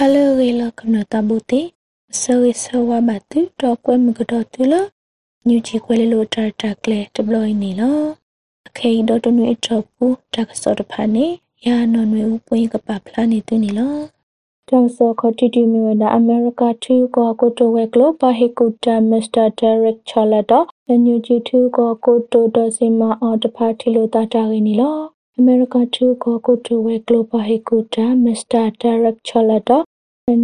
[0.00, 1.60] ဟာလိုရီလကနတာဘူတီ
[2.20, 4.74] ဆောရီဆောဝဘတူတော့ကွဲမကတော့တူလ
[5.48, 8.00] ညူချီကွဲလိုတာတာကလေဒပလိုင်းနီလော
[8.68, 11.26] အခေဒတော့နွေတော့ပူတကစောတဖာနေ
[11.66, 13.96] ယာနော်နွေဦးပွင့်ကပပလာနေတူနီလော
[14.68, 20.66] တောင်စောခတီတီမီဝနာအမေရိကတူကိုကိုတိုဝဲကလိုပါဟီကူတာမစ္စတာဒရက်ချာလာတော့
[21.04, 24.98] ညူချီတူကိုကိုတိုဒစီမာအော်တဖာထီလိုတာတာရင်းနီလော
[25.40, 29.84] အမေရိကတူကိုကိုတိုဝဲကလိုပါဟီကူတာမစ္စတာဒရက်ချာလာတော့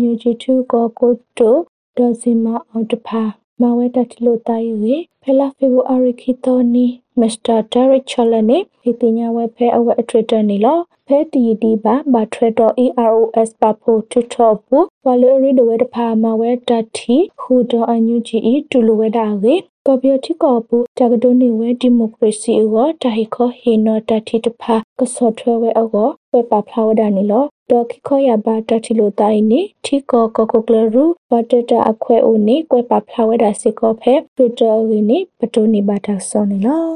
[0.01, 1.57] ညူဂျီတူကိုကိုတို
[1.97, 3.23] ဒေါ်စီမာအောင်တဖာ
[3.61, 6.87] မဝဲတတလို့တာယူရေဖလာဖေဗူအာရီခီတိုနီ
[7.21, 19.55] မစ္စတာဒါရက်ချလနေဒီပညာဝဲဖဲအဝဲအထွေတနေလောဖဲတီဒီပါဘာထရတော် EROS ပါဖို့ထွတ်တော့ဘူးဝါလရီဒဝဲတဖာမဝဲတတီဟူတော်အန်ယူဂျီတူလိုဝဲတာရေ
[19.87, 25.89] ကော်ပီတီကောပူတကဒိုနေဝဲဒီမိုကရေစီအောတဟိခောဟေနောတတိတဖာကစောထွဲဝဲအော
[26.33, 36.87] ဝဲပါဖလာဝဒနီလော ဒေါ်ခိခောရဘာတတိလိုတိုင်နီထီကောကကိုကလရူဘတ်တတာအခွဲအိုနေကွဲပါဖလာဝဲတာစေကောဖဲပီတာဝီနီပတိုနီဘာတာဆောနီလော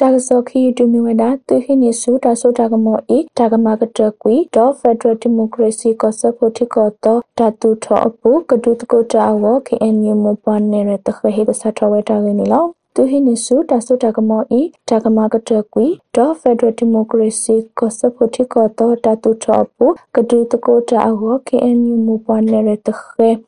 [0.00, 23.00] တာကစောခီတူမီဝဒသူဟိနေစုတာဆိုတာကမောဤတာကမကတကွီဒေါ်ဖက်ဒရယ်ဒီမိုကရေစီကစဖို့တိကောတော့တတူထောအပူကဒုတကိုတာဝ KNU မပန်နေရတခဟိတဆထဝဲတာရင်းလော သူဟိနေစုတာစုတာကမောဤတာကမကတကွီဒေါ်ဖက်ဒရယ်ဒီမိုကရေစီကစဖို့တိကောတော့တတူထောအပူကဒုတကိုတာဝ KNU မပန်နေရတခ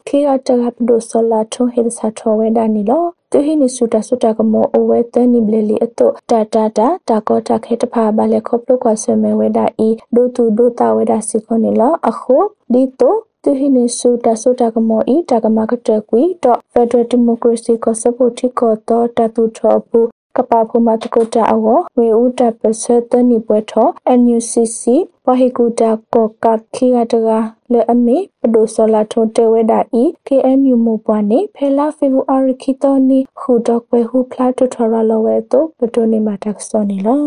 [0.07, 12.37] ခေအတကပဒိုဆလာထုံဟိတဆထဝဲတာနီလောသူဟိနိစုတာစုတာကမောအဝဲတန်နိဘလေလီအတုတာတာတာတာကောတာခေတဖာဘာလေခေါပလုကွာဆွေမဲဝဲတာဤဒိုတူဒိုတာဝဲတာစီခွန်နီလောအခု
[12.73, 13.15] ဒီတို
[13.49, 21.67] သူဟိနေစုတာစုတာကမောဤတာကမကတကွီတော့ဖက်ဒရယ်ဒီမိုကရေစီကိုစပိုတိကိုတော့တတူထောဘူးကပဖုမတကုတာအဝ
[21.97, 23.89] ဝေဥတပစတနိပွဲထော
[24.21, 24.83] NUCC
[25.27, 27.29] ဝဟိကုတာကောကခိရတက
[27.73, 37.21] လေအမေပဒိုဆလာထုံတေဝဒဤ KNU မူပွားနေဖဲလာဖေဗူအာရခိတောနီခုတော့ကွယ်ဟုဖလာတူထော်ရလောဝဲတော့ပဒိုနေမှာတက်စောနေလော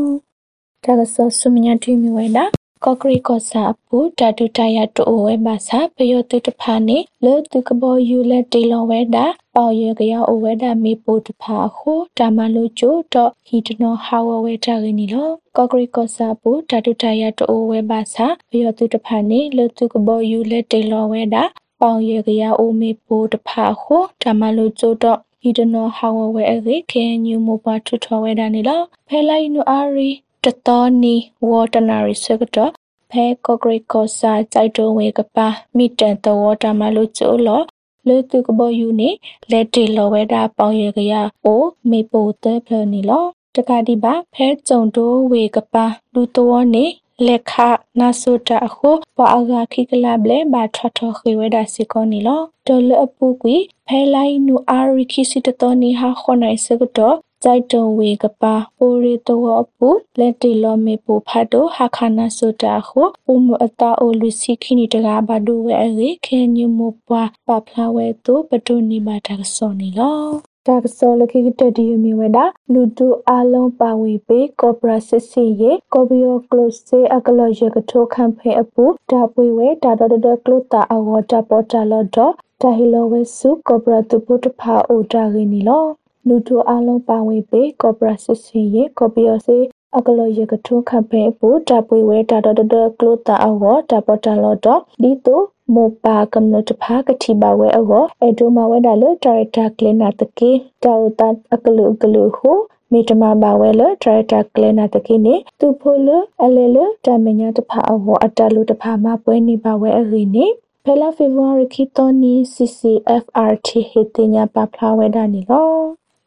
[0.83, 2.45] တကဆောဆုမညာတိမီဝဲတာ
[2.85, 9.25] ကော့ကရီကောစာအပူတတူတရတိုဝဲပါစာပယောတုတဖာနေလေတုကဘောယူလက်တေလောဝဲတာ
[9.55, 21.43] ပေါရကရအဝဲတာမေပိုတဖာခုတာမလိုချိုတော့ဟီတနောဟာဝဝဲတာရင်းနီလောကော့ကရီကောစာပူတတူတရတိုဝဲပါစာပယောတုတဖာနေလေတုကဘောယူလက်တေလောဝဲတာ
[21.81, 30.09] ပေါရကရအိုမေပိုတဖာခုတာမလိုချိုတော့ဟီတနောဟာဝဝဲအရေခဲညူမိုပါထွထောဝဲတာနေလောဖဲလိုက်နူအာရီ
[30.45, 31.15] တတော်နီ
[31.47, 32.71] ဝေါ်တနာရီစကတော့
[33.11, 37.61] ဖဲကော့ဂရိတ်ကောစာကြိုက်တုံးဝေကပါမိတန်တော်တာမလို့ကျိုးလော
[38.07, 39.09] လေတုကဘောယူနေ
[39.51, 41.13] လက်တီလောဝဲတာပေါင်ရကရ
[41.45, 46.85] အိုမေပိုတဲဖလနီလောတကတိပါဖဲကြုံတိုးဝေကပါလူတော်နေ
[47.25, 47.53] လက်ခ
[47.99, 53.55] နာဆုတာအခုပွာအဂါခိကလဘလေဘာထထခေဝဒါစီကောနီလောတလအပူကွီ
[53.87, 59.89] ဖဲလိုက်နူအာရီခိစီတတော်နီဟာခွန်နိုင်စကတော့ ကြိုက်တုံဝေကပါပိုရီတောပူ
[60.19, 63.01] လက်တီလောမေပူဖတ်တိုဟာခနာဆိုတာခု
[63.31, 70.19] ဥမအတာအိုလူစီခိနီတကားဘဒူဝဲရေခဲညမပွားပပလာဝဲတိုပတိုနီဘာတာဆောနီလော
[70.67, 72.39] ဒါကစောလခိတဒီယမီဝဒ
[72.73, 82.17] လူတူအလုံးပါဝေပေကောပရာစစ်စီရေကောဘီယိုကလိုစေအကလောရကထိုကမ်ဖေအပူဒါပွေဝဲဒါဒဒဒကလိုတာအဝတာပေါ်တာလောဒ
[82.61, 85.85] တာဟီလိုဝဲစုကောပရာတူပုတဖာအိုတာရင်းနီလော
[86.27, 89.57] လူတို့အလုံးပါဝင်ပေကော်ပိုရေးစစ်စင်ရဲ့ကော်ပီယောစေ
[89.97, 95.41] အကလောရကထုခဖဲပူတပွေဝဲတာတော်တော်ကလိုတာအောတပေါ်တလောတော့ဒီတို
[95.73, 100.51] မောပါကမ္နတဖာကတိပါဝဲအောအဒိုမဝဲဒါလဒါရတာကလနာတကေ
[100.83, 101.21] တောတ
[101.53, 102.51] အကလူကလူဟု
[102.91, 106.09] မေတမပါဝဲလဒရတာကလနာတကိနေသူဖိုလ
[106.43, 110.45] အလေလတမညာတဖာအောအတလူတဖာမပွဲနေပါဝဲအရိနေ
[110.85, 115.69] ဖလာဖေဗူရီခီတိုနီ CCFRT ဟေတညာပပလာဝဲဒါနီလော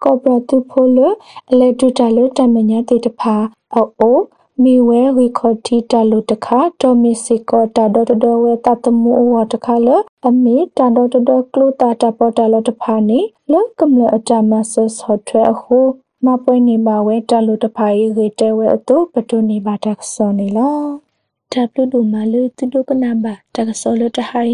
[0.05, 0.99] ကောပရတူဖိုလ
[1.51, 3.35] အလက်တူတလတမညာတေတဖာ
[3.75, 4.19] အို
[4.63, 9.89] မီဝဲရီခေါတီတလူတခါတိုမီစီကောတာဒတဒဝဲတတမူဝတခါလ
[10.29, 13.21] အမီတာဒတဒကလူတာတပေါ်တလတဖာနေ
[13.53, 15.79] လကမ္လအတမဆတ်ဟော့ထွဲအခု
[16.25, 20.79] မပွဲနေပါဝဲတလူတဖာရီရေတဲဝဲအတူပတူနေပါတက်စောနေလော
[21.53, 24.45] တပလူဒူမလူတူဒုကနာဘာတက်စောလတဟို